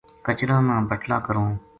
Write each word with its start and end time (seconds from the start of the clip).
کچراں 0.25 0.61
نا 0.67 0.75
بٹلا 0.89 1.17
کروں 1.25 1.49